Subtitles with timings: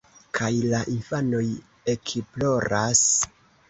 [0.37, 1.45] Kaj la infanoj
[1.97, 3.09] ekploras.